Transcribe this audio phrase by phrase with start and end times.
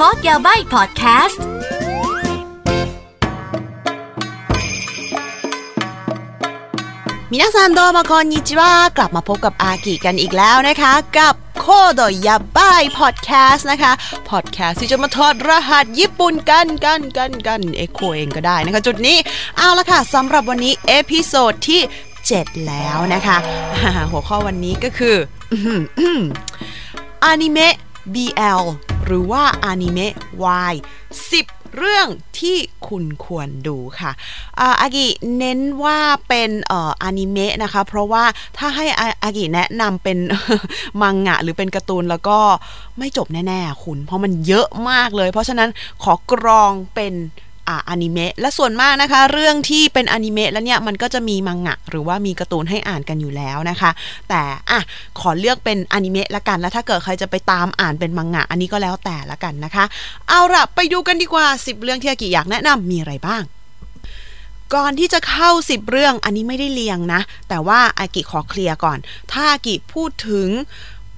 [0.00, 1.42] Code Yabai พอดแคสต์
[7.30, 13.92] みなさんどうもこんにちは กลับมาพบกับอากิกันอีกแล้วนะคะ กับ Code Yabai พอดแคสต์นะคะ
[14.30, 19.16] พอดแคสต์ที่จะมาถอดรหัสญี่ปุ่นกันกันกันกันเอโคเองก็ได้นะคะ จุดนี้
[19.56, 21.80] เอาละค่ะสำหรับวันนี้ episode ที่
[22.24, 23.36] 7 แล้วนะคะ
[24.10, 25.16] หัวข้อวันนี้ก็คือ
[27.24, 27.74] อนิเมะ
[28.14, 28.62] BL
[29.06, 32.08] หรือว่าอนิเมะวาย10 เรื่อง
[32.40, 32.56] ที่
[32.88, 34.12] คุณควรดูค่ะ
[34.80, 35.98] อากิเน้นว่า
[36.28, 38.24] เป็นออนิเมะนะคะ เพราะว่า
[38.58, 38.86] ถ้าให้
[39.22, 40.18] อากิแนะนำเป็น
[41.00, 42.38] มังงะหรือเป็นการ์ตูนแล้วก็
[42.98, 45.70] ไม่จบแน่ ๆ คุณ เพราะมันเยอะมากเลย เพราะฉะนั้น
[46.02, 47.14] ขอกรองเป็น
[47.88, 53.90] อนิเมะและส่วนมากนะคะ เรื่องที่เป็นอนิเมะแล้วเนี่ยมันก็จะมีมังงะ หรือว่ามีการ์ตูนให้อ่านกันอยู่แล้วนะคะ
[54.28, 54.80] แต่อะ
[55.20, 59.84] ขอเลือกเป็นอนิเมะละกันแล้วถ้าเกิดใครจะไปตามอ่านเป็นมังงะ อันนี้ก็แล้วแต่ละกันนะคะ
[60.28, 63.42] เอาละไปดูกันดีกว่า 10 เรื่องที่อากิอยากแนะนำมีอะไรบ้าง
[64.74, 68.98] ก่อนที่จะเข้า 10 เรื่องอันนี้ไม่ได้เลียงนะ แต่ว่าอากิขอเคลียร์ก่อน
[69.32, 70.48] ถ้าอากิพูดถึง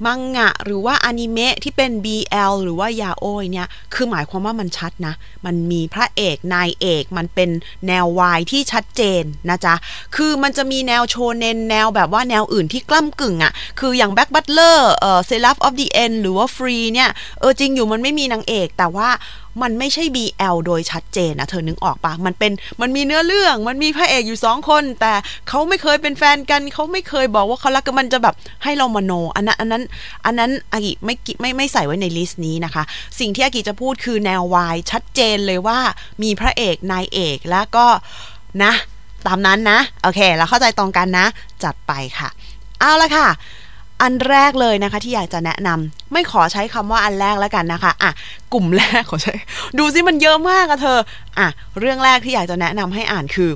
[0.07, 5.15] มังงะหรือว่าอนิเมะที่เป็น BL หรือว่ายาโอยเนี่ย คือหมายความว่ามันชัดนะ
[5.47, 7.51] มันมีพระเอกนายเอก มันเป็น
[7.87, 9.75] แนววายที่ชัดเจนนะจ๊ะ
[10.17, 19.09] คือมันจะมีแนวโชเนนแนวแบบว่าแนวอื่นที่กล้ำกึ่งอะ่ะ คืออย่าง Black Butler เอ่อ Seraph of the End หรือว่าฟรีเนี่ย เออจริงอยู่มันไม่มีนางเอกแต่ว่า
[19.63, 25.13] มันไม่ใช่ BL โดยชัดเจนนะเธอนึกออกปะมันเป็นมันมีเนื้อเรื่องมันมีพระเอกอยู่สองคน แต่
[25.49, 29.83] เขาไม่เคยเป็นแฟนกันเขาไม่เคยบอกว่าเขารักกันมันจะแบบให้เรามโนอันนั้นอันนั้น
[30.25, 32.83] อันนั้นอากิไม่ไม่ไม่ใส่ไว้ใน list นี้นะคะ
[33.19, 35.79] สิ่งที่อากิจะพูดคือแนววายชัดเจนเลยว่า
[36.23, 37.87] มีพระเอกนายเอกแล้วก็
[38.65, 38.73] นะ
[39.27, 41.27] ตามนั้นนะ โอเค แล้วเข้าใจตรงกันนะ
[41.65, 42.29] จัดไปค่ะ
[42.81, 43.29] เอาละค่ะ
[44.03, 48.11] อันแรกเลยนะคะที่อยากจะแนะนำไม่ขอใช้คำว่าอันแรกแล้วกันนะคะอะ
[48.53, 49.35] กลุ่มแรกขอใช้
[49.79, 50.99] ดูซิมันเยอะมากอะเธอ
[51.39, 53.51] อะเรื่องแรกที่อยากจะแนะนำให้อ่านคือ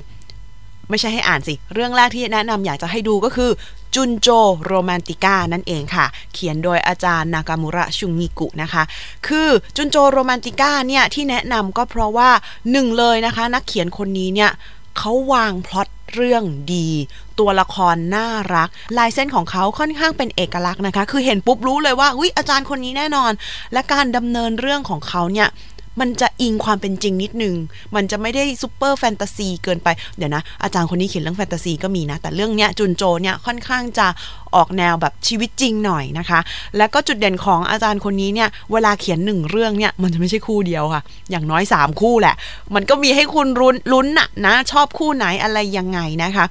[0.89, 3.51] ไม่ใช่ให้อ่านสิ เรื่องแรกที่แนะนำอยากจะให้ดูก็คือ
[3.95, 4.29] จุนโจ
[4.65, 8.83] โรแมนติก้านั่นเองค่ะ เขียนโดยอาจารย์นากามุระชุงิกุนะคะ
[9.27, 12.29] คือ Junjou Romantica เนี่ยที่แนะนำก็เพราะว่า
[12.71, 14.51] หนึ่งเลยนะคะ นักเขียนคนนี้เนี่ย
[14.97, 16.43] เขาวางพล็อต เรื่อง
[16.73, 16.89] ดี
[17.39, 23.31] ตัวละครน่ารัก ลายเส้นของเขาค่อนข้างเป็นเอกลักษณ์นะคะ คือเห็นปุ๊บรู้เลยว่าอุ้ยอาจารย์คนนี้แน่นอน
[23.73, 25.49] และการดำเนินเรื่องของเขาเนี่ย
[25.99, 27.55] มันจะอิงความเป็นจริงนิดนึง
[27.95, 29.87] มันจะไม่ได้ super fantasy เกินไป
[30.17, 34.07] เดี๋ยวนะ อาจารย์คนนี้เขียนเรื่องแฟนตาซีก็มีนะ แต่เรื่องเนี้ย Junjou เนี่ยค่อนข้างจะ
[34.55, 36.39] ออกแนวแบบชีวิตจริงหน่อยนะคะ
[36.77, 42.35] แล้วก็จุดเด่นของอาจารย์คนนี้เนี่ย เวลาเขียนหนึ่งเรื่องเนี่ย มันจะไม่ใช่คู่เดียวค่ะ อย่างน้อย 3 คู่แหละ
[42.75, 46.45] มันก็มีให้คุณรุนลุ้นนะนะ ชอบคู่ไหนอะไรยังไงนะคะ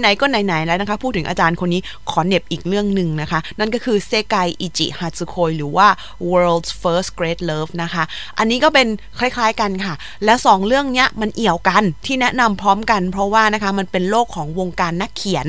[0.00, 1.80] ไหนๆก็ไหนๆแล้วนะคะ พูดถึงอาจารย์คนนี้
[2.10, 5.88] ขอเน็บอีกเรื่องหนึ่งนะคะ นั่นก็คือเซไกอิจิฮัตสึโคยหรือว่า
[6.30, 8.04] World's First Great Love นะคะ
[8.38, 8.85] อันนี้ก็เป็น
[9.18, 15.46] คล้ายๆกันค่ะ และ 2 เรื่องเนี้ยมันเอี่ยวกันที่แนะนำพร้อมกัน เพราะว่านะคะมันเป็นโลกของวงการนักเขียน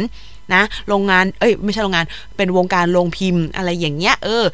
[0.54, 2.06] นะโรงงาน เอ้ย ไม่ใช่โรงงาน
[2.38, 4.46] เป็นวงการโรงพิมพ์อะไรอย่างเงี้ย เออ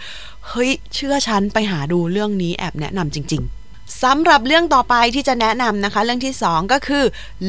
[0.47, 7.03] เฮ้ย เชื่อฉันไปหาดูเรื่องนี้แอบแนะนำจริง ๆสำหรับเรื่องต่อไปที่จะแนะนำนะคะ เรื่องที่ 2 ก็คือ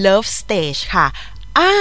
[0.04, 1.06] Love Stage ค่ะ
[1.58, 1.72] อ่า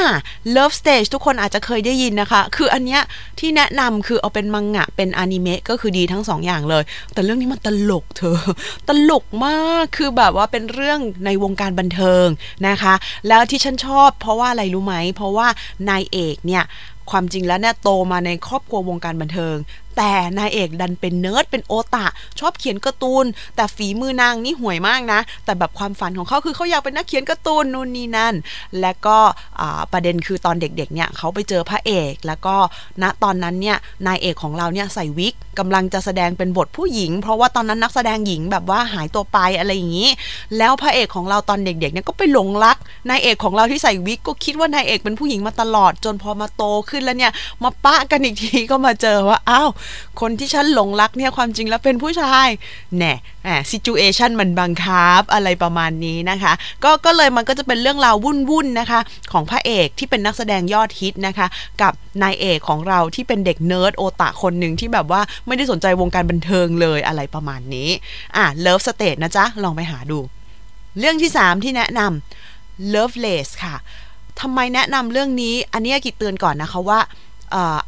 [0.55, 3.01] Love Stage ทุกคนอาจจะเคยได้ยินนะคะ คืออันเนี้ย
[3.39, 8.39] ที่แนะนำคือเอาเป็นมังงะเป็นอนิเมะก็คือดีทั้งสองอย่างเลย แต่เรื่องนี้มันตลกเธอ
[8.87, 12.27] ตลกมากคือแบบว่าเป็นเรื่องในวงการบันเทิง
[12.67, 12.93] นะคะ
[13.27, 15.47] แล้วที่ฉันชอบเพราะว่าอะไรรู้ไหม เพราะว่า
[15.89, 16.63] นายเอกเนี่ย
[17.11, 19.57] ความจริงแล้วเนี่ยโตมาในครอบครัววงการบันเทิง
[19.97, 22.07] แต่นายเอกดันเป็นเนิร์ดเป็นオタ
[22.39, 23.25] ชอบเขียนการ์ตูน
[23.55, 28.35] แต่ฝีมือนางนี่ห่วยมากนะ แต่แบบความฝันของเขาคือเขาอยากเป็นนักเขียนการ์ตูนนู่นนี่นั่น
[28.79, 29.17] และก็
[29.91, 32.55] ประเด็นคือตอนเด็กๆเนี่ยเขาไปเจอพระเอก แล้วก็
[33.01, 33.77] ณตอนนั้นเนี่ย
[34.07, 40.09] นายเอกของเราเนี่ยใส่วิกกำลังจะแสดงเป็นบทผู้หญิง เพราะว่าตอนนั้นนักแสดงหญิงแบบว่าหายตัวไปอะไรอย่างนี้
[40.57, 42.77] แล้วพระเอกของเราตอนเด็กๆเนี่ยก็ไปหลงรัก
[43.09, 47.31] นายเอกของเราที่ใส่วิกก็คิดว่านายเอกเป็นผู้หญิงมาตลอด จนพอมาโตขึ้นแล้วเนี่ย
[47.63, 49.69] มาปะกันอีกทีก็มาเจอว่าอ้าว
[50.21, 52.47] คนที่ฉันหลงรักเนี่ยความจริงแล้วเป็นผู้ชาย
[52.97, 53.13] แต่
[53.69, 56.53] situation มันบังคับอะไรประมาณนี้นะคะ
[56.83, 58.99] ก็ก็เลยมันก็จะเป็นเรื่องราววุ่นๆนะคะ
[59.31, 61.47] ของพระเอกที่เป็นนักแสดงยอดฮิตนะคะ
[61.81, 61.93] กับ
[62.23, 67.89] นายเอกของเราที่เป็นเด็กเนิร์ดโอตะคนหนึ่งที่แบบว่าไม่ได้สนใจวงการบันเทิงเลยอะไรประมาณนี้
[68.37, 70.19] อะ Love Stage นะจ๊ะ ลองไปหาดู
[70.99, 73.75] เรื่องที่ 3 ที่แนะนำ Loveless ค่ะ
[74.41, 76.99] ทำไมแนะนำเรื่องนี้ อันนี้อากิเตือนก่อนนะคะว่า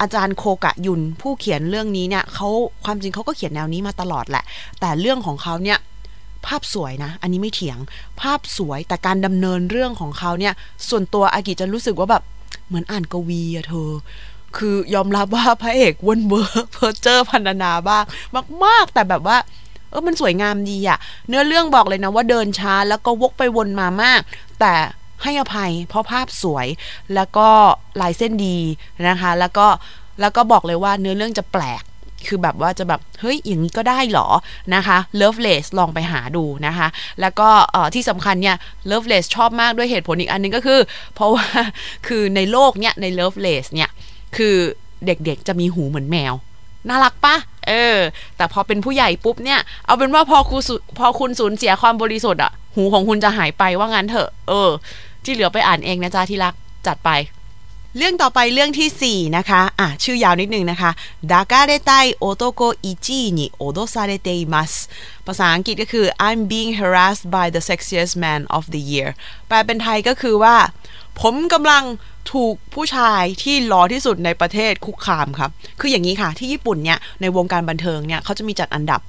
[0.02, 2.48] อาจารย์โคกะยุนผู้เขียนเรื่องนี้เนี่ยเขา
[2.84, 4.44] ความจริงเขาก็เขียนแนวนี้มาตลอดแหละ
[4.80, 5.78] แต่เรื่องของเขาเนี่ย
[6.46, 7.78] ภาพสวยนะ อันนี้ไม่เถียง
[8.22, 10.54] ภาพสวยแต่การดำเนินเรื่องของเขาเนี่ย
[10.90, 12.24] ส่วนตัวอากิจะรู้สึกว่าแบบ
[12.68, 13.92] เหมือนอ่านกวีอะเธอ
[14.58, 18.04] คือยอมรับว่าพระเอกวนเวอร์เพ้อเจ้อพรรณนาบ้าง
[18.64, 19.38] มาก ๆ แต่แบบว่า
[19.90, 20.98] เออมันสวยงามดีอะ
[21.28, 24.22] เนื้อเรื่องบอกเลยนะว่าเดินช้าแล้วก็วกไปวนมามาก
[24.60, 24.74] แต่
[25.24, 26.68] ให้อภัย เพราะภาพสวย
[27.16, 27.48] แล้วก็
[28.02, 28.58] ลายเส้นดี
[29.10, 29.68] นะคะ แล้วก็
[30.22, 31.84] แล้วก็บอกเลยว่าเนื้อเรื่องจะแปลก
[32.28, 34.28] คือแบบว่าจะแบบ เฮ้ย อย่างนี้ก็ได้หรอ
[34.76, 36.88] นะคะ Loveless ลองไปหาดูนะคะ
[37.22, 37.50] แล้วก็
[37.96, 38.58] ที่สำคัญเนี่ย
[38.92, 40.80] Loveless ชอบมากด้วยเหตุผลอีกอันนึงก็คือ
[41.16, 41.46] เพราะว่า
[42.08, 43.90] คือในโลกเนี่ยใน Loveless เนี่ย
[44.38, 44.56] คือ
[45.06, 46.34] เด็กๆจะมีหูเหมือนแมว
[46.90, 47.36] น่ารักปะ
[47.68, 47.98] เออ
[48.38, 50.62] แต่พอเป็นผู้ใหญ่ปุ๊บเนี่ย เอาเป็นว่าพอคุณ
[51.00, 54.70] พอคุณสูญเสียความบริสุทธิ์อะ หูของคุณจะหายไปว่างั้นเถอะ เออ
[55.24, 56.54] ที่เหลือไปอ่านเองนะจ๊ะที่รัก
[56.88, 57.12] จัดไป
[57.98, 60.92] เรื่องต่อไปเรื่องที่ 4 นะคะ อะ ชื่อยาวนิดนึงนะคะ
[61.32, 64.74] 抱かれたい男1位に脅されています
[65.26, 69.10] ภาษาอังกฤษก็คือ I'm being harassed by the sexiest man of the year
[69.48, 70.56] แปลเป็นไทยก็คือว่า
[71.22, 71.84] ผมกำลัง
[72.32, 79.02] ถูกผู้ชายที่หล่อที่สุดในประเทศคุกคามครับ คืออย่างนี้ค่ะ ที่ญี่ปุ่นเนี่ย ในวงการบันเทิงเนี่ยเขาจะมีจัดอันดับ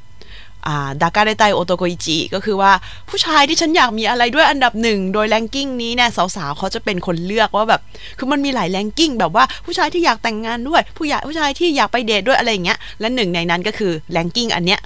[1.03, 2.73] ดากาไดไตโอโตโกอิจิก็คือว่า
[3.09, 7.81] ผู้ชายที่ฉันอยากมีอะไรด้วยอันดับหนึ่งโดย ranking นี้เนี่ยสาวๆเขาจะเป็นคนเลือกว่าแบบ
[8.19, 14.81] คือมันมีหลาย ranking แบบว่าผู้ชายที่อยากแต่งงานด้วย ผู้ใหญ่ผู้ชายที่อยากไปเดทด้วยอะไรอย่างเงี้ยและหนึ่งในนั้นก็คือ ranking อันเนี้ย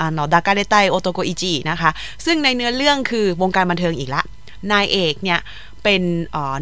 [0.00, 1.90] อนอ 抱かれたい男1位 นะคะ
[2.24, 4.22] ซึ่งในเนื้อเรื่องคือวงการบันเทิงอีกละ
[4.72, 5.38] นายเอกเนี่ย
[5.84, 6.02] เป็น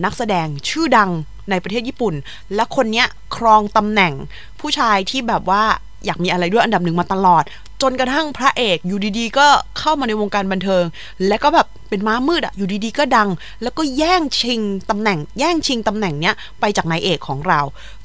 [0.05, 1.11] นักแสดงชื่อดัง
[1.51, 2.15] ในประเทศญี่ปุ่น
[2.55, 4.13] และคนเนี้ยครองตำแหน่ง
[4.61, 5.65] ผู้ชายที่แบบว่า
[6.07, 7.45] อยากมีอะไรด้วยอันดับหนึ่งมาตลอด
[7.83, 9.47] จนกระทั่งพระเอกอยู่ดีๆ ก็
[9.79, 10.85] เข้ามาในวงการบันเทิง
[11.29, 13.29] และก็แบบเป็นม้ามืดอะอยู่ดีๆ ก็ดัง
[13.63, 14.61] แล้วก็แย่งชิง
[14.91, 17.61] ตำแหน่ง แย่งชิงตำแหน่งเนี้ยไปจากนายเอกของเรา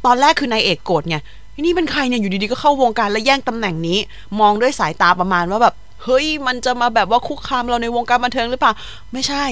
[0.06, 1.18] ตอนแรกคือนายเอกโกรธไง
[1.60, 4.00] นี่เป็นใครเนี่ยอยู่ดีๆก็เข้าวงการและแย่งตำแหน่งนี้
[4.40, 8.74] มองด้วยสายตาประมาณว่าแบบเฮ้ยมันจะมาแบบว่าคุกคามเราในวงการบันเทิงหรือเปล่า
[9.14, 9.46] ไม่ใช่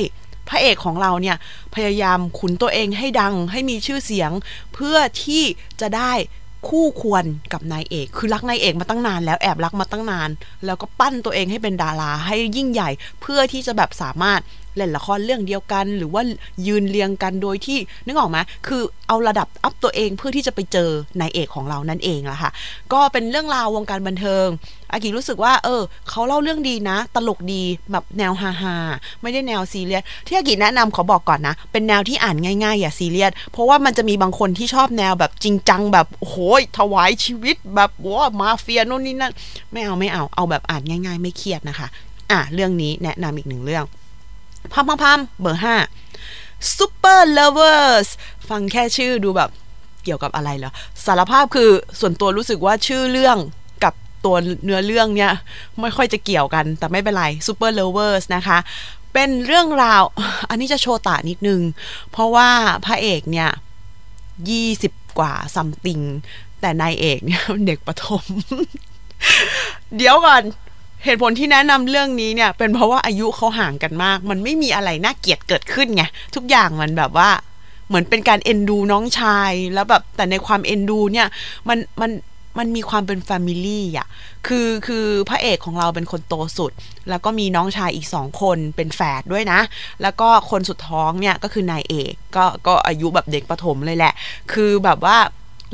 [0.50, 1.38] พระเอกของเราเนี่ย
[1.76, 4.32] พยายามขุนตัวเองให้ดังให้มีชื่อเสียง
[4.74, 5.44] เพื่อที่
[5.82, 6.14] จะได้
[6.70, 10.30] คู่ควรกับนายเอก คือรักนายเอกมาตั้งนาน แล้วแอบรักมาตั้งนาน
[10.66, 12.90] แล้วก็ปั้นตัวเองให้เป็นดาราให้ยิ่งใหญ่
[13.22, 14.42] เพื่อที่จะแบบสามารถ
[14.76, 16.22] เล่นละครเรื่องเดียวกัน หรือว่า
[16.68, 18.38] ยืนเรียงกันโดยที่นึกออกไหม
[18.68, 20.90] คือเอาระดับอัพตัวเองเพื่อที่จะไปเจอ
[21.20, 22.52] นายเอกของเรานั่นเองล่ะค่ะ
[22.94, 24.46] ก็เป็นเรื่องราววงการบันเทิง
[24.92, 28.76] อากิรู้สึกว่า เออเขาเล่าเรื่องดีนะ ตลกดีแบบแนวฮาฮา
[29.22, 39.34] ไม่ได้แนวซีเรียสที่อากิแนะนำขอบอกก่อนนะ เป็นแนวที่อ่านง่ายๆ อย่าซีเรียสเพราะว่ามันจะมีบางคนที่ชอบแนวแบบจริงจังแบบโอ้ยถวายชีวิตแบบว่ามาเฟียโน่นนี่นั่น
[39.72, 41.88] ไม่เอาไม่เอาเอาแบบอ่านง่าย ๆ ไม่เครียดนะคะ
[42.32, 43.86] อะเรื่องนี้แนะนำอีกหนึ่งเรื่อง
[44.74, 45.76] พัมพัมพัมเบอร์ห้า
[46.78, 48.08] Super Lovers
[48.50, 49.50] ฟังแค่ชื่อดูแบบ
[50.04, 50.72] เกี่ยวกับอะไรเหรอ
[51.06, 51.70] สารภาพคือ
[52.00, 53.38] ส่วนตัวรู้สึกว่าชื่อเรื่อง
[53.84, 53.94] กับ
[54.26, 55.32] ตัวเนื้อเรื่องเนี่ย
[55.82, 58.58] ไม่ค่อยจะเกี่ยวกัน แต่ไม่เป็นไร Super Lovers นะคะ
[59.14, 60.04] เป็นเรื่องราว
[60.50, 61.62] อันนี้จะโชว์ตานิดนึง
[62.12, 62.50] เพราะว่า
[62.86, 63.50] พระเอกเนี่ย
[64.50, 66.02] ยี่สิบกว่าซัมติง
[66.62, 68.24] แต่นายเอกเนี่ยเด็กประถม
[69.98, 70.44] เดี๋ยวก่อน
[71.06, 76.04] เหตุผลที่แนะนำเรื่องนี้เนี่ย เป็นเพราะว่าอายุเขาห่างกันมาก มันไม่มีอะไรน่าเกลียดเกิดขึ้นไง
[76.36, 77.30] ทุกอย่างมันแบบว่า
[77.88, 81.28] เหมือนเป็นการเอ็นดูน้องชายแล้วแบบแต่ในความเอ็นดูเนี่ย
[81.68, 82.12] มันมัน
[82.58, 84.08] มันมีความเป็นแฟมิลี่อะ
[84.48, 86.72] คือคือพระเอกของเราเป็นคนโตสุด
[87.10, 89.60] แล้วก็มีน้องชายอีกสองคนเป็นแฝดด้วยนะ
[90.02, 94.14] แล้วก็คนสุดท้องเนี่ยก็คือนายเอก ก็ก็อายุแบบเด็กประถมเลยแหละ
[94.54, 95.18] คือแบบว่า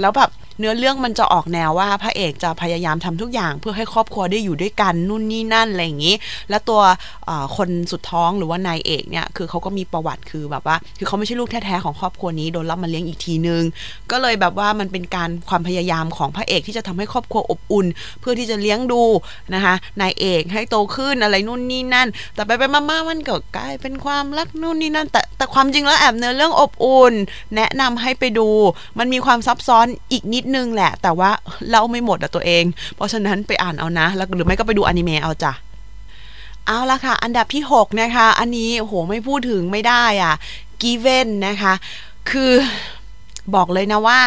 [0.02, 0.30] แล้วแบบ
[0.62, 6.16] เนื้อเรื่องมันจะออกแนวว่าพระเอกจะพยายามทำทุกอย่างเพื่อให้ครอบครัวได้อยู่ด้วยกันนู่นนี่นั่นอะไรอย่างนี้
[6.50, 6.82] แล้วตัว
[7.58, 13.64] คนสุดท้องหรือว่านายเอกเนี่ยคือเขาก็มีประวัติคือแบบว่า คือเขาไม่ใช่ลูกแท้ๆของครอบครัวนี้โดนรับมาเลี้ยงอีกทีนึง
[14.12, 17.88] ก็เลยแบบว่ามันเป็นการความพยายามของพระเอกที่จะทำให้ครอบครัวอบอุ่น
[18.20, 19.04] เพื่อที่จะเลี้ยงดู
[19.54, 27.14] นะคะนายเอกให้โตขึ้นอะไรนู่นนี่นั่น แต่ไปไปมาๆมันก็กลายเป็นความรักนู่นนี่นั่น แต่แต่ความจริงแล้วแอบเนื้อเรื่องอบอุ่น
[27.56, 28.50] แนะนำให้ไปดู
[29.00, 31.30] มันมีความซับซ้อนอีกนิดนึงแหละ แต่ว่า
[31.70, 32.64] เล่าไม่หมดอะตัวเอง
[32.96, 35.54] เพราะฉะนั้นไปอ่านเอานะ แล้วหรือไม่ก็ไปดูอนิเมะเอาจ้ะ
[36.68, 40.36] เอาละค่ะ อันดับที่ 6 นะคะ อันนี้โหไม่พูดถึงไม่ได้อะ
[40.82, 41.74] Given นะคะ
[42.30, 42.52] คือ
[43.56, 44.20] บอกเลยนะว่า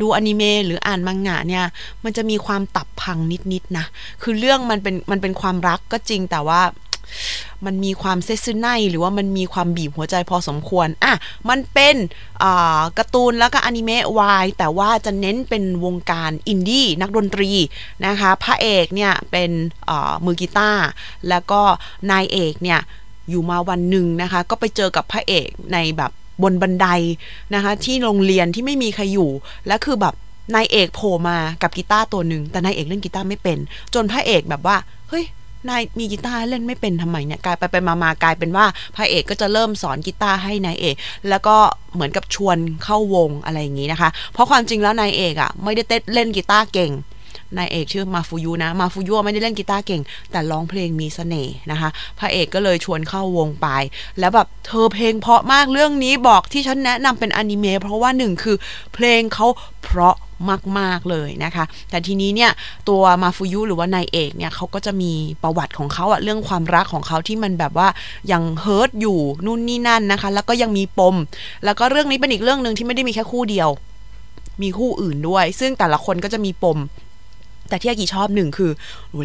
[0.00, 1.64] ดูอนิเมะหรืออ่านมังงะเนี่ย
[2.04, 3.18] มันจะมีความตับพัง
[3.52, 3.86] นิดๆนะ
[4.22, 6.60] คือเรื่องมันเป็นมันเป็นความรักก็จริงแต่ว่า
[7.66, 11.14] มันมีความเซซึไนหรือว่ามันมีความบีบหัวใจพอสมควร อะ
[11.48, 11.96] มันเป็น
[12.98, 17.50] การ์ตูนแล้วก็อนิเมะวายแต่ว่าจะเน้นเป็นวงการอินดี้นักดนตรี
[18.06, 19.50] นะคะ พระเอกเนี่ยเป็น
[20.24, 20.86] มือกีตาร์
[21.28, 21.60] แล้วก็
[22.10, 22.80] นายเอกเนี่ย
[23.30, 26.10] อยู่มาวันหนึ่งนะคะ ก็ไปเจอกับพระเอกในแบบ
[26.42, 26.86] บนบันได
[27.54, 29.30] นะคะ ที่โรงเรียนที่ไม่มีใครอยู่
[29.66, 30.14] และคือแบบ
[30.54, 33.58] นายเอกโผล่มากับกีตาร์ตัวหนึ่งแต่นายเอกเล่นกีตาร์ไม่เป็น
[33.94, 34.76] จนพระเอกแบบว่า
[35.08, 35.24] เฮ้ย
[35.68, 40.96] นายมีกีตาร์เล่นไม่เป็นทำไมเนี่ยกลายไปไปมามากลายเป็นว่าพระเอกก็จะเริ่มสอนกีตาร์ให้นายเอก
[41.28, 41.56] แล้วก็
[41.94, 46.92] เหมือนกับชวนเข้าวงอะไรอย่างนี้นะคะ เพราะความจริงแล้วนายเอกอะ่ะไม่ได้เต้นเล่นกีตาร์เก่ง
[47.56, 53.68] นายเอกชื่อมาฟูยุนะมาฟูยุไม่ได้เล่นกีตาร์เก่ง แต่ร้องเพลงมีเสน่ห์นะคะพระเอกก็เลยชวนเข้าวงไป
[54.18, 58.56] แล้วแบบเธอเพลงเพราะมากเรื่องนี้บอกที่ฉันแนะนำเป็นอนิเมะเพราะว่าหนึ่งคือ
[58.94, 59.46] เพลงเขา
[59.84, 60.16] เพราะ
[60.78, 62.50] มาก ๆ เลยนะคะ แต่ทีนี้เนี่ย
[62.88, 67.88] ตัวมาฟูยุหรือว่านายเอกเนี่ยเขาก็จะมีประวัติของเขาอะเรื่องความรักของเขาที่มันแบบว่า
[68.32, 71.16] ยังเฮิร์ตอยู่นู่นนี่นั่นนะคะ แล้วก็ยังมีปม
[71.64, 73.68] แล้วก็เรื่องนี้เป็นอีกเรื่องหนึ่งที่ไม่ได้มีแค่คู่เดียว
[74.62, 76.78] มีคู่อื่นด้วย ซึ่งแต่ละคนก็จะมีปม
[77.68, 78.70] แต่ที่อากิชอบหนึ่งคือ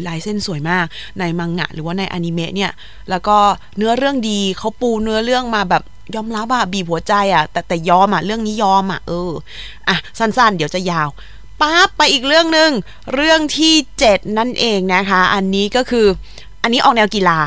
[0.08, 0.86] ลายเส้นสวยมาก
[1.18, 2.72] ในมังงะหรือว่าในอนิเมะเนี่ย
[3.10, 3.36] แล้วก็
[3.76, 5.82] เนื้อเรื่องดีเขาปูเนื้อเรื่องมาแบบ
[6.14, 9.32] ยอมรับอะบีบหัวใจอะแต่แต่ยอมอะเรื่องนี้ยอมอะเออ
[9.88, 11.08] อะสั้นๆ เดี๋ยวจะยาว
[11.60, 12.70] ปั๊บไปอีกเรื่องหนึ่ง
[13.14, 13.74] เรื่องที่
[14.06, 16.06] 7 นั่นเองนะคะ อันนี้ก็คือ
[16.62, 17.38] อันนี้ออกแนวกีฬา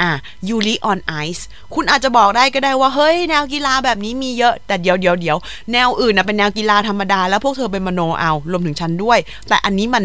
[0.00, 0.10] อะ
[0.48, 5.36] ยูริออนไอซ์คุณอาจจะบอกได้ก็ได้ว่า เฮ้ย แนวกีฬาแบบนี้มีเยอะ แต่เดี๋ยวเดี๋ยวเดี๋ยว
[5.72, 9.18] แนวอื่นนะเป็นแนวกีฬาธรรมดา แล้วพวกเธอเป็นมโนเอารวมถึงฉันด้วย
[9.48, 10.04] แต่อันนี้มัน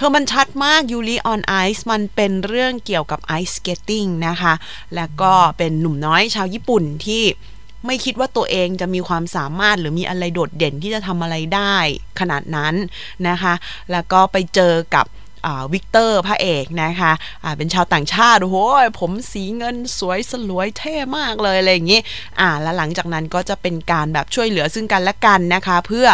[0.00, 4.54] เธอมันชัดมากยูริออนไอซ์มันเป็นเรื่องเกี่ยวกับ ice skating นะคะ
[4.96, 7.22] แล้วก็เป็นหนุ่มน้อยชาวญี่ปุ่นที่
[7.86, 11.76] ไม่คิดว่าตัวเองจะมีความสามารถหรือมีอะไรโดดเด่นที่จะทำอะไรได้
[12.20, 12.74] ขนาดนั้น
[13.28, 13.54] นะคะ
[13.92, 15.06] แล้วก็ไปเจอกับ
[15.72, 18.56] วิกเตอร์พระเอกนะคะเป็นชาวต่างชาติโอ้โห
[19.00, 22.00] ผมสีเงินสวยสลวยเท่มากเลยอะไรอย่างนี้
[22.40, 26.06] อ่าแล้วหลังจากนั้นก็จะเป็นการแบบช่วยเหลือซึ่งกันและกันนะคะ เพื่อ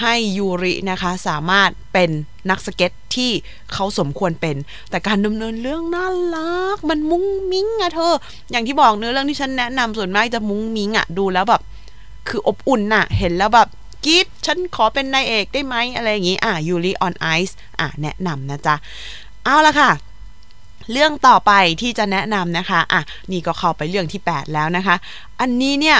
[0.00, 2.10] ให้ยูรินะคะสามารถเป็น
[2.50, 3.30] นักสเก็ตที่
[3.72, 4.56] เขาสมควรเป็น
[4.90, 8.14] แต่การดำเนินเรื่องน่ารัก มันมุ้งมิ้งอะเธอ
[8.50, 11.62] อย่างที่บอกเนื้อเรื่องที่ฉันแนะนำส่วนมากจะมุ้งมิ้งอะดูแล้วแบบ
[12.28, 13.68] คืออบอุ่นน่ะ เห็นแล้วแบบ
[14.04, 18.74] กีดฉันขอเป็นนายเอกได้ไหมอะไรอย่างงี้ อะยูริออนไอซ์อะแนะนำนะจ๊ะ
[19.44, 19.90] เอาละค่ะ
[20.92, 23.00] เรื่องต่อไปที่จะแนะนำนะคะ อะ
[23.32, 24.96] นี่ก็เข้าไปเรื่องที่ 8 แล้วนะคะ
[25.40, 25.98] อันนี้เนี่ย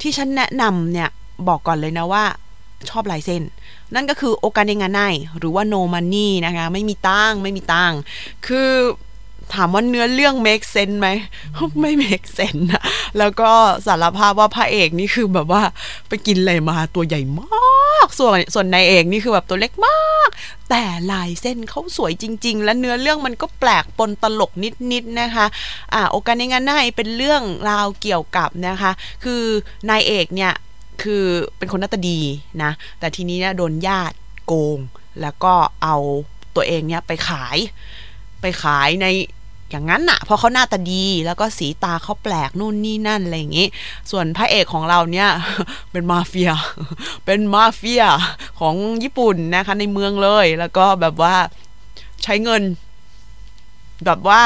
[0.00, 1.08] ที่ฉันแนะนำเนี่ย
[1.48, 2.24] บอกก่อนเลยนะว่า
[2.90, 3.42] ชอบลายเส้น
[3.94, 5.00] นั่นก็คือโอกาเนงานไน
[5.38, 7.92] หรือว่า no money นะคะ ไม่มีตังไม่มีตัง
[8.46, 8.70] คือ
[9.54, 11.08] ถามว่าเนื้อเรื่อง make sense ไหม
[11.80, 12.82] ไม่ make sense นะ
[13.18, 13.50] แล้วก็
[13.86, 15.62] สารภาพว่าพระเอกนี่คือแบบว่า
[16.08, 20.28] ไปกินอะไรมาตัวใหญ่มาก ส่วนส่วนนายเอกนี่คือแบบตัวเล็กมาก
[20.70, 24.52] แต่ลายเส้นเขาสวยจริง ๆ และเนื้อเรื่องมันก็แปลกปนตลก
[24.92, 25.46] นิดๆนะคะ
[25.94, 28.90] อ่าโอกาสในงานหน้าเป็นเรื่องราวเกี่ยวกับนะคะ
[29.24, 29.42] คือ
[29.90, 30.52] นายเอกเนี่ย
[31.02, 31.24] คือ
[31.58, 32.20] เป็นคนหน้าตาดี
[32.62, 34.78] นะ แต่ทีนี้เนี่ยโดนญาติโกง
[35.20, 35.96] แล้วก็เอา
[36.56, 37.58] ตัวเองเนี่ยไปขาย
[38.44, 39.06] ไปขายใน
[39.70, 43.66] อย่างนั้นน่ะเพราะเขาหน้าตาดีแล้วก็สีตาเขาแปลกนู่นนี่นั่นอะไรอย่างงี้
[44.10, 45.28] ส่วนพระเอกของเราเนี่ย
[45.92, 46.52] เป็นมาเฟีย
[47.24, 48.04] เป็นมาเฟีย
[48.60, 51.34] ของญี่ปุ่นนะคะในเมืองเลย แล้วก็แบบว่า
[52.22, 52.62] ใช้เงิน
[54.06, 54.42] แบบว่า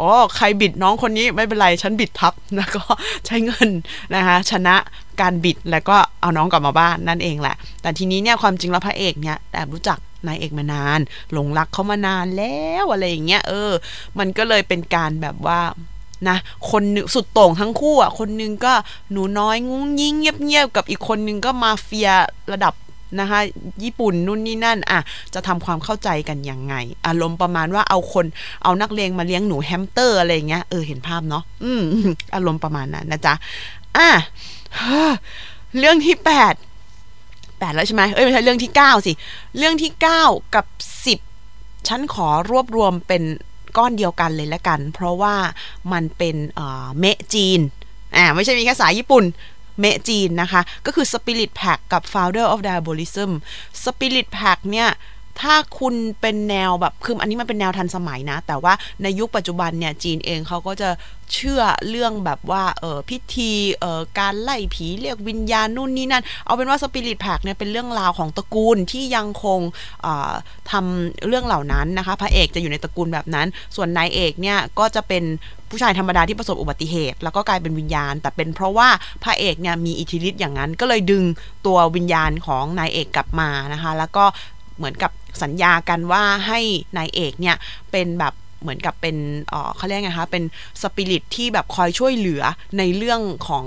[0.00, 2.82] อ๋อใครบิดน้องคนนี้ไม่เป็นไรฉันบิดทับแล้วก็
[3.26, 3.68] ใช้เงิน
[4.14, 4.76] นะคะชนะ
[5.20, 11.00] การบิดแล้วก็เอาน้องกลับมาบ้านนั่นเองแหละ แต่ทีนี้เนี่ยความจริงแล้วพระเอกเนี่ยแอบรู้จัก นายเอกมานาน
[11.32, 13.72] หลงรักเขามานานแล้วอะไรอย่างเงี้ยเออ
[14.18, 15.60] มันก็เลยเป็นการแบบว่า
[16.28, 16.36] นะ
[16.70, 16.82] คน
[17.14, 18.74] สุดโต่งทั้งคู่อะคนนึงก็
[19.12, 22.10] หนูน้อยงุ้งยิงเงียบๆกับอีกคนนึงก็มาเฟีย
[22.52, 22.74] ระดับ
[23.20, 23.40] นะคะ
[23.84, 25.00] ญี่ปุ่นนู่นนี่นั่นอะ
[25.34, 26.74] จะทำความเข้าใจกันยังไง
[27.06, 28.26] อารมณ์ประมาณว่าเอาคน
[28.64, 31.82] เอานักเลงมาเลี้ยงหนูแฮมสเตอร์อะไรเงี้ยเออเห็นภาพเนาะอืม
[32.34, 33.34] อารมณ์ประมาณนั้นนะจ๊ะ
[33.96, 34.08] อะ
[35.78, 36.54] เรื่องที่แปด
[37.58, 39.12] แปดแล้วใช่ไหมเอ้ยไม่ใช่เรื่องที่เก้าสิ
[39.58, 40.22] เรื่องที่เก้า
[40.54, 40.66] กับ
[41.06, 41.18] สิบ
[41.88, 43.22] ฉันขอรวบรวมเป็น
[43.78, 45.34] ก้อนเดียวกันเลยละกัน เพราะว่า
[45.92, 46.36] มันเป็น
[47.00, 47.60] เมจีน
[48.16, 49.24] อ่าไม่ใช่มีแค่สายญี่ปุ่น
[49.80, 53.30] เมจีนนะคะ ก็คือ Spirit Pack กับ Founder of Diabolism
[53.84, 54.88] Spirit Pack เนี่ย
[55.42, 60.90] ถ้าคุณเป็นแนวแบบคืออันนี้มันเป็นแนวทันสมัยนะ แต่ว่าในยุคปัจจุบันเนี่ยจีนเองเขาก็จะ
[61.34, 69.60] เชื่อเรื่องแบบว่าเออพิธีเออการไล่ผีเรียกวิญญาณนู่นนี่นั่น เอาเป็นว่าสปิริตแพกเนี่ยเป็นเรื่องราวของตระกูลที่ยังคง
[70.70, 75.24] ทำเรื่องเหล่านั้นนะคะ พระเอกจะอยู่ในตระกูลแบบนั้น ส่วนนายเอกเนี่ยก็จะเป็น
[75.70, 78.88] ผู้ชายธรรมดาที่ประสบอุบัติเหตุ แล้วก็กลายเป็นวิญญาณ แต่เป็นเพราะว่า
[79.24, 81.24] พระเอกเนี่ยมีอิทธิฤทธิ์อย่างนั้น ก็เลยดึง
[81.66, 84.24] ตัววิญญาณของนายเอกกลับมานะคะ แล้วก็
[84.78, 85.10] เหมือนกับ
[85.42, 86.60] สัญญากันว่าให้
[86.96, 87.56] นายเอกเนี่ย
[87.90, 89.16] เป็นแบบ เหมือนกับเป็น
[89.76, 90.44] เขาเรียกไงคะ เป็น
[90.82, 92.42] สปิริตที่แบบคอยช่วยเหลือ
[92.78, 93.64] ในเรื่องของ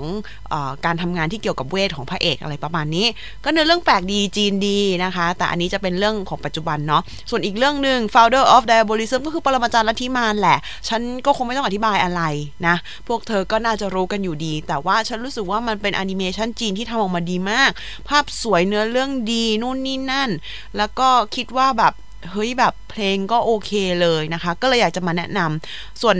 [0.52, 3.06] อการทำงานที่เกี่ยวกับเวทของพระเอกอะไรประมาณนี้
[3.44, 10.58] ก็เนื้อเรื่องแปลกดีจีนดีนะคะ แต่อันนี้จะเป็นเรื่องของปัจจุบันเนาะ ส่วนอีกเรื่องหนึ่ง founder of diabolism ก็คือปรมาจารย์ลัทธิมารแหละ
[10.88, 12.22] ฉันก็คงไม่ต้องอธิบายอะไร
[12.66, 12.76] นะ
[13.08, 17.70] พวกเธอก็น่าจะรู้กันอยู่ดี แต่ว่าฉันรู้สึกว่ามันเป็นแอนิเมชันจีนที่ทำออกมาดีมาก
[18.08, 20.30] ภาพสวยเนื้อเรื่องดีนู่นนี่นั่น
[20.76, 21.92] แล้วก็คิดว่าแบบ
[22.30, 26.16] เฮ้ยแบบเพลงก็โอเคเลยนะคะ ก็เลยอยากจะมาแนะนำส่วน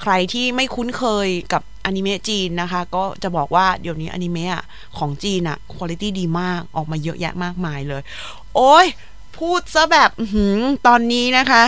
[0.00, 4.62] ใครที่ไม่คุ้นเคยกับอนิเมะจีนนะคะ ก็จะบอกว่าเดี๋ยวนี้อนิเมะ
[4.98, 8.02] ของจีนอะคุณภาพดีมากออกมาเยอะแยะมากมายเลย
[8.56, 8.86] โอ้ย
[9.38, 10.10] พูดซะแบบ
[10.86, 11.64] ตอนนี้นะคะ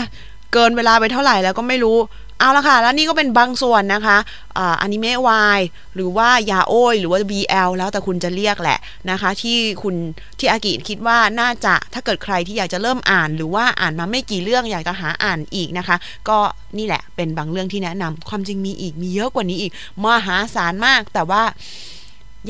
[0.53, 1.99] เกินเวลาไปเท่าไหร่แล้วก็ไม่รู้
[2.43, 4.19] เอาละค่ะ แล้วนี่ก็เป็นบางส่วนนะคะ
[4.59, 5.61] อ่าอนิเมะวาย
[5.95, 8.79] หรือว่ายาโอยหรือว่า BL แล้วแต่คุณจะเรียกแหละ
[9.11, 9.95] นะคะ ที่คุณ
[10.39, 15.97] ที่อากิคิดว่าน่าจะถ้าเกิดใครที่อยากจะเริ่มอ่าน หรือว่าอ่านมาไม่กี่เรื่องอยากจะหาอ่านอีกนะคะ
[16.29, 16.39] ก็
[16.79, 19.73] นี่แหละเป็นบางเรื่องที่แนะนำความจริงมีอีกมีเยอะกว่านี้อีก
[20.05, 21.43] มหาศาลมากแต่ว่า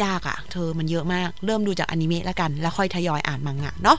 [0.05, 3.99] ยากอะเธอมันเยอะมาก เริ่มดูจากอนิเมะแล้วกัน แล้วค่อยทยอยอ่านมังงะเนาะ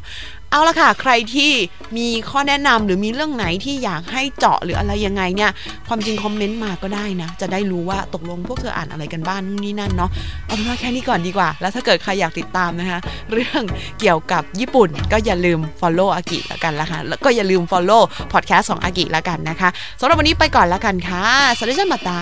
[0.51, 1.51] เอาละค่ะ ใครที่
[1.97, 5.51] มีข้อแนะนำหรือมีเรื่องไหนที่อยากให้เจาะหรืออะไรยังไงเนี่ย
[5.87, 10.09] ความจริงคอมเมนต์มาก็ได้นะ จะได้รู้ว่าตกลงพวกเธออ่านอะไรกันบ้างนู่นนี่นั่นเนาะ
[10.45, 12.99] เอาเป็นว่าแค่นี้ก่อนดีกว่า แล้วถ้าเกิดใครอยากติดตามนะคะ
[13.31, 13.61] เรื่อง
[13.99, 19.69] เกี่ยวกับญี่ปุ่น ก็อย่าลืม follow อากิแล้วกันละค่ะ แล้วก็อย่าลืม follow podcast ของอากิแล้วกันนะคะ
[19.99, 22.21] สำหรับวันนี้ไปก่อนแล้วกันค่ะสวัสดีจ้ามาตา